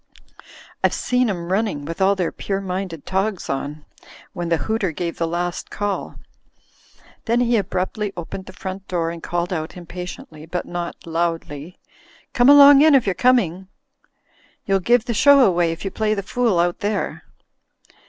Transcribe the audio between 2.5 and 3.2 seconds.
minded